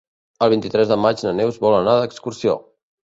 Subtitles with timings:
[0.45, 2.57] El vint-i-tres de maig na Neus vol anar d'excursió.